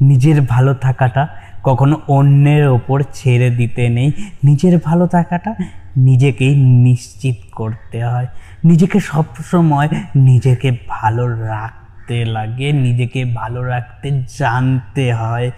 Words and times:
নিজের 0.00 0.42
ভালো 0.42 0.74
থাকাটা 0.74 1.28
কখনো 1.62 2.00
অন্যের 2.08 2.68
ওপর 2.68 3.02
ছেড়ে 3.12 3.50
দিতে 3.50 3.88
নেই। 3.88 4.12
নিজের 4.44 4.78
ভালো 4.84 5.06
থাকাটা 5.06 5.54
নিজেকেই 5.96 6.56
নিশ্চিত 6.56 7.36
করতে 7.52 8.04
হয়। 8.04 8.26
নিজেকে 8.64 9.00
সবসময় 9.00 9.88
নিজেকে 10.16 10.76
ভালো 10.88 11.28
রাখতে 11.28 12.24
লাগে, 12.24 12.72
নিজেকে 12.72 13.24
ভালো 13.24 13.62
রাখতে 13.62 14.22
জানতে 14.38 15.14
হয়। 15.14 15.50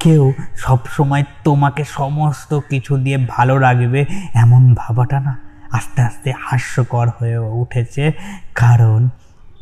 কেউ 0.00 0.32
সবসময় 0.56 1.24
তোমাকে 1.44 1.84
সমস্ত 1.84 2.60
কিছু 2.70 2.96
দিয়ে 2.96 3.26
ভালো 3.28 3.58
রাখবে 3.58 4.04
এমন 4.34 4.74
ভাবাটা 4.74 5.20
না। 5.20 5.38
আস্তে 5.72 6.02
আস্তে 6.02 6.32
হাস্যকর 6.40 7.08
হয়ে 7.18 7.38
উঠেছে। 7.38 8.12
কারণ 8.54 9.08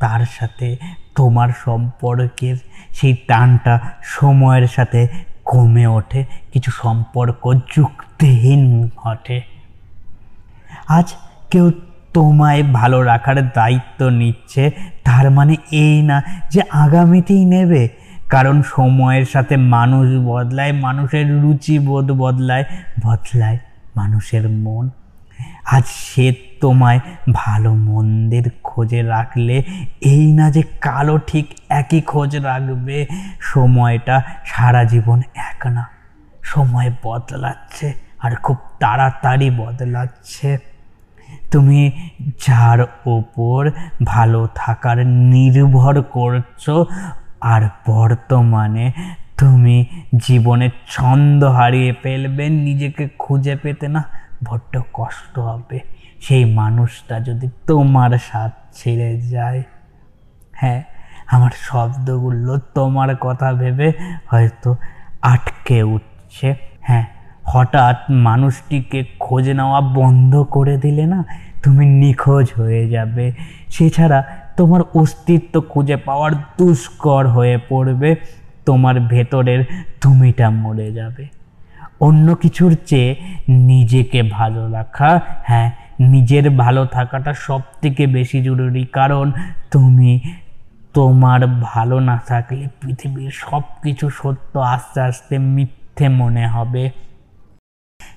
তার 0.00 0.22
সাথে 0.38 0.68
তোমার 1.14 1.48
সম্পর্কের 1.64 2.56
সেই 2.94 3.14
টানটা 3.28 3.74
সময়ের 4.02 4.66
সাথে 4.66 5.08
কমে 5.44 5.86
ওঠে, 5.86 6.20
কিছু 6.52 6.70
সম্পর্ক 6.82 7.42
যুক্তিহীন 7.74 8.62
ঘটে। 8.96 9.38
আজ 10.88 11.14
কেউ 11.50 11.66
তোমায় 12.14 12.62
ভালো 12.62 12.98
রাখার 13.02 13.38
দায়িত্ব 13.52 14.00
নিচ্ছে, 14.08 14.70
তার 15.04 15.30
মানে 15.30 15.54
এই 15.70 16.02
না 16.02 16.16
যে 16.50 16.60
আগামীতেই 16.84 17.44
নেবে, 17.44 17.88
কারণ 18.30 18.62
সময়ের 18.62 19.24
সাথে 19.24 19.54
মানুষ 19.56 20.06
বদলায়, 20.24 20.72
মানুষের 20.72 21.26
রুচিবোধ 21.42 22.06
বদলায় 22.12 22.64
বদলায় 23.04 23.58
মানুষের 23.96 24.44
মন। 24.48 24.84
আজ 25.70 25.84
সে 25.86 26.26
তোমায় 26.60 27.00
ভালো 27.32 27.74
মন্দের 27.74 28.46
খোঁজে 28.62 29.02
রাখলে, 29.02 29.56
এই 30.00 30.32
না 30.32 30.50
যে 30.50 30.62
কালো 30.80 31.18
ঠিক 31.26 31.46
একই 31.68 32.00
খোঁজ 32.00 32.36
রাখবে, 32.36 33.06
সময়টা 33.40 34.22
সারা 34.44 34.84
জীবন 34.84 35.22
এক 35.34 35.66
না। 35.66 35.84
সময় 36.42 36.90
বদলাচ্ছে 37.02 37.88
আর 38.20 38.32
খুব 38.36 38.56
তাড়াতাড়ি 38.80 39.50
বদলাচ্ছে। 39.50 40.58
তুমি 41.50 41.80
যার 42.46 42.80
ওপর 43.06 43.60
ভালো 44.04 44.48
থাকার 44.54 45.06
নির্ভর 45.06 46.02
করছ, 46.02 46.70
আর 47.40 47.62
বর্তমানে 47.86 48.92
তুমি 49.38 49.76
জীবনের 50.16 50.70
ছন্দ 50.86 51.44
হারিয়ে 51.44 51.94
ফেলবে, 52.02 52.44
নিজেকে 52.48 53.08
খুঁজে 53.18 53.56
পেতে 53.56 53.88
না। 53.88 54.02
বড্ড 54.44 54.82
কষ্ট 54.92 55.38
হবে। 55.38 55.80
সেই 56.20 56.44
মানুষটা 56.44 57.20
যদি 57.20 57.50
তোমার 57.66 58.10
সাথ 58.18 58.52
ছেড়ে 58.72 59.20
যায় 59.20 59.62
হ্যাঁ 60.52 60.82
আমার 61.26 61.50
শব্দগুলো 61.56 62.58
তোমার 62.74 63.16
কথা 63.16 63.52
ভেবে 63.52 63.92
হয়তো 64.26 64.76
আটকে 65.22 65.82
উঠছে। 65.82 66.54
হ্যাঁ 66.80 67.06
হঠাৎ 67.44 67.96
মানুষটিকে 68.10 69.04
খোঁজ 69.18 69.50
নেওয়া 69.50 69.80
বন্ধ 69.80 70.36
করে 70.42 70.76
দিলে 70.76 71.06
না 71.06 71.24
তুমি 71.62 71.86
নিখোঁজ 71.86 72.46
হয়ে 72.56 72.88
যাবে। 72.88 73.32
সেছাড়া 73.68 74.24
তোমার 74.56 74.80
অস্তিত্ব 74.94 75.60
খুঁজে 75.60 75.96
পাওয়ার 75.96 76.32
দুষ্কর 76.58 77.28
হয়ে 77.28 77.58
পড়বে। 77.68 78.16
তোমার 78.66 79.00
ভেতরের 79.00 79.64
তুমিটা 80.00 80.50
মরে 80.50 80.92
যাবে। 80.92 81.39
অন্য 82.00 82.34
কিছুর 82.34 82.76
চেয়ে 82.86 83.16
নিজেকে 83.48 84.22
ভালো 84.22 84.70
রাখা 84.70 85.20
হ্যাঁ 85.44 85.70
নিজের 86.00 86.50
ভালো 86.50 86.86
থাকাটা 86.86 87.34
সব 87.34 87.60
থেকে 87.82 88.06
বেশি 88.06 88.42
জরুরি। 88.42 88.84
কারণ 88.92 89.32
তুমি 89.70 90.20
তোমার 90.94 91.46
ভালো 91.46 92.00
না 92.00 92.20
থাকলে 92.26 92.66
পৃথিবীর 92.80 93.30
সব 93.30 93.62
কিছু 93.82 94.10
সত্য 94.10 94.58
আস্তে 94.58 95.00
আস্তে 95.00 95.38
মিথ্যে 95.38 96.08
মনে 96.08 96.46
হবে। 96.46 96.90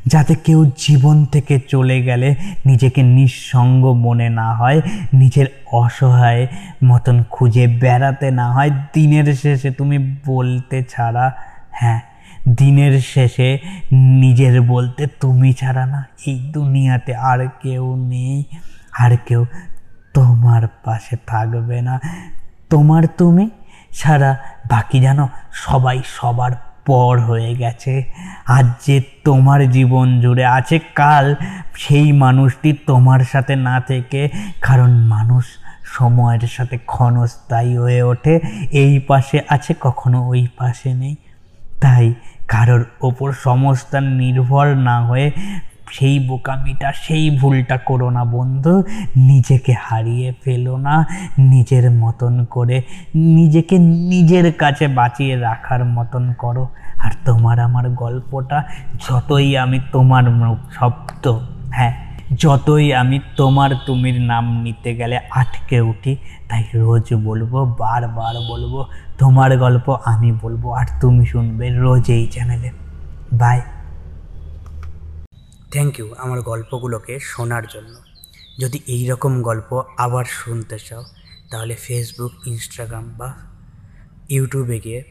যাতে 0.05 0.35
কেউ 0.35 0.71
জীবন 0.77 1.25
থেকে 1.25 1.59
চলে 1.59 2.01
গেলে 2.01 2.35
নিজেকে 2.65 3.03
নিঃসঙ্গ 3.03 3.83
মনে 3.91 4.29
না 4.29 4.53
হয়, 4.53 4.81
নিজের 5.13 5.45
অসহায় 5.71 6.47
মতন 6.85 7.23
খুঁজে 7.29 7.67
বেড়াতে 7.67 8.31
না 8.31 8.53
হয়। 8.53 8.71
দিনের 8.93 9.33
শেষে 9.33 9.71
তুমি 9.71 9.97
বলতে 10.25 10.83
ছাড়া 10.83 11.25
হ্যাঁ 11.71 11.99
দিনের 12.49 13.01
শেষে 13.01 13.59
নিজের 13.91 14.61
বলতে 14.61 15.07
তুমি 15.07 15.53
ছাড়া 15.53 15.85
না, 15.85 16.05
এই 16.27 16.39
দুনিয়াতে 16.53 17.15
আর 17.15 17.47
কেউ 17.61 17.95
নেই। 17.95 18.43
আর 18.99 19.17
কেউ 19.27 19.45
তোমার 20.13 20.67
পাশে 20.83 21.17
থাকবে 21.27 21.81
না। 21.81 21.99
তোমার 22.69 23.03
তুমি 23.17 23.49
ছাড়া 23.93 24.37
বাকি 24.69 24.99
জানো, 24.99 25.29
সবাই 25.53 26.01
সবার 26.05 26.51
পর 26.85 27.19
হয়ে 27.19 27.55
গেছে। 27.55 28.13
আজ 28.45 28.65
যে 28.85 29.01
তোমার 29.23 29.71
জীবন 29.71 30.21
জুড়ে 30.21 30.45
আছে, 30.45 30.79
কাল 30.95 31.35
সেই 31.77 32.11
মানুষটি 32.11 32.73
তোমার 32.73 33.19
সাথে 33.19 33.55
না 33.55 33.79
থেকে, 33.79 34.29
কারণ 34.61 34.91
মানুষ 34.91 35.45
সময়ের 35.83 36.47
সাথে 36.47 36.77
ক্ষণস্থায়ী 36.77 37.77
হয়ে 37.77 38.03
ওঠে। 38.03 38.39
এই 38.71 38.99
পাশে 38.99 39.41
আছে, 39.49 39.73
কখনো 39.81 40.27
ওই 40.27 40.47
পাশে 40.57 40.93
নেই। 40.93 41.15
তাই 41.81 42.13
কারোর 42.47 42.85
ওপর 43.01 43.31
সমস্ত 43.31 43.95
নির্ভর 43.95 44.75
না 44.75 45.05
হয়ে 45.05 45.31
সেই 45.91 46.19
বোকামিটা, 46.27 46.91
সেই 46.93 47.37
ভুলটা 47.37 47.77
করো 47.77 48.09
না 48.09 48.23
বন্ধু। 48.23 48.83
নিজেকে 49.15 49.75
হারিয়ে 49.81 50.33
ফেলো 50.43 50.77
না, 50.77 51.05
নিজের 51.39 51.91
মতন 51.91 52.45
করে, 52.45 52.81
নিজেকে 53.15 53.79
নিজের 53.79 54.53
কাছে 54.53 54.87
বাঁচিয়ে 54.87 55.35
রাখার 55.35 55.85
মতন 55.85 56.33
করো। 56.33 56.67
আর 56.99 57.11
তোমার 57.25 57.59
আমার 57.59 57.89
গল্পটা 57.89 58.63
যতই 59.09 59.57
আমি 59.57 59.79
তোমার 59.91 60.23
শব্দ 60.71 61.39
হ্যাঁ 61.71 62.02
যতই 62.41 62.93
আমি 63.01 63.17
তোমার 63.37 63.71
তুমির 63.85 64.17
নাম 64.21 64.45
নিতে 64.65 64.91
গেলে 64.99 65.17
আটকে 65.41 65.81
উঠি, 65.81 66.13
তাই 66.49 66.63
রোজ 66.73 67.07
বলব, 67.13 67.53
বারবার 67.81 68.35
বলব, 68.51 68.73
তোমার 69.17 69.51
গল্প 69.57 69.87
আমি 70.13 70.29
বলব 70.43 70.63
আর 70.79 70.87
তুমি 71.01 71.25
শুনবে 71.25 71.65
রোজ 71.83 72.05
এই 72.11 72.25
চ্যানেলে 72.27 72.69
বাই 73.41 73.59
থ্যাংক 75.73 75.93
ইউ 75.99 76.07
আমার 76.17 76.41
গল্পগুলোকে 76.41 77.19
শোনার 77.19 77.63
জন্য। 77.67 77.93
যদি 78.61 78.77
এই 78.87 79.03
রকম 79.07 79.33
গল্প 79.41 79.69
আবার 79.97 80.25
শুনতে 80.25 80.77
চাও, 80.79 81.03
তাহলে 81.51 81.75
ফেসবুক 81.75 82.33
ইনস্টাগ্রাম 82.47 83.05
বা 83.19 83.29
ইউটিউবে 84.29 84.79
গিয়ে 84.79 85.03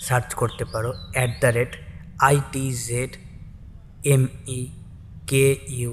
সার্চ 0.00 0.34
করতে 0.34 0.64
পারো। 0.64 0.90
At 1.14 1.30
the 1.40 1.46
rate 1.46 1.72
IT 2.28 2.64
Z 2.88 3.12
M 4.04 4.22
E 4.58 4.60
K 5.26 5.46
U 5.80 5.92